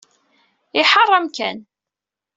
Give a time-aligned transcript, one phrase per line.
[0.81, 1.57] Iḥeṛṛ amkan.